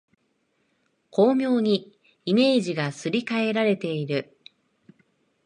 [1.11, 1.95] 巧妙に
[2.25, 4.35] イメージがすり替えられている